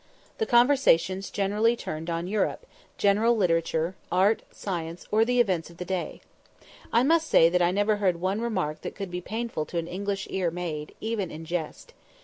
[0.39, 2.65] The conversation generally turned on Europe,
[2.97, 6.21] general literature, art, science, or the events of the day.
[6.91, 9.85] I must say that I never heard one remark that could be painful to an
[9.87, 11.93] English ear made, even in jest.